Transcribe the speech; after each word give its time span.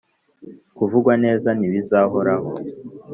Kuvugwa 0.77 1.13
neza 1.23 1.49
ntibizahoraho 1.57 2.51